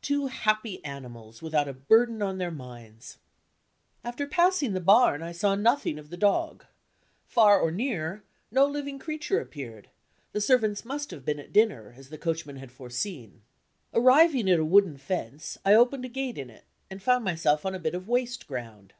Two 0.00 0.28
happy 0.28 0.82
animals, 0.86 1.42
without 1.42 1.68
a 1.68 1.74
burden 1.74 2.22
on 2.22 2.38
their 2.38 2.50
minds! 2.50 3.18
After 4.02 4.26
passing 4.26 4.72
the 4.72 4.80
barn, 4.80 5.22
I 5.22 5.32
saw 5.32 5.54
nothing 5.54 5.98
of 5.98 6.08
the 6.08 6.16
dog. 6.16 6.64
Far 7.26 7.60
or 7.60 7.70
near, 7.70 8.24
no 8.50 8.64
living 8.64 8.98
creature 8.98 9.38
appeared; 9.38 9.90
the 10.32 10.40
servants 10.40 10.86
must 10.86 11.10
have 11.10 11.26
been 11.26 11.38
at 11.38 11.52
dinner, 11.52 11.92
as 11.94 12.08
the 12.08 12.16
coachman 12.16 12.56
had 12.56 12.72
foreseen. 12.72 13.42
Arriving 13.92 14.48
at 14.50 14.58
a 14.60 14.64
wooden 14.64 14.96
fence, 14.96 15.58
I 15.62 15.74
opened 15.74 16.06
a 16.06 16.08
gate 16.08 16.38
in 16.38 16.48
it, 16.48 16.64
and 16.88 17.02
found 17.02 17.22
myself 17.22 17.66
on 17.66 17.74
a 17.74 17.78
bit 17.78 17.94
of 17.94 18.08
waste 18.08 18.46
ground. 18.46 18.94